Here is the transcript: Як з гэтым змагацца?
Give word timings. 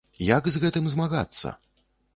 Як 0.27 0.49
з 0.55 0.63
гэтым 0.63 0.89
змагацца? 0.95 1.57